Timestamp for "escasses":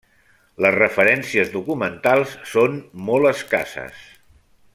3.37-4.05